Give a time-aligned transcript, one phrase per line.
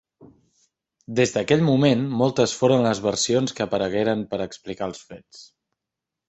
[1.19, 5.45] Des d'aquell moment moltes foren les versions que aparegueren per explicar els fets.